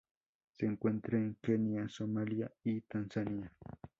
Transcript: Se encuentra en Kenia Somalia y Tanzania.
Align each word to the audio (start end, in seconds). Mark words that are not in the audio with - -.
Se 0.53 0.65
encuentra 0.65 1.15
en 1.19 1.37
Kenia 1.39 1.87
Somalia 1.87 2.51
y 2.63 2.81
Tanzania. 2.81 3.53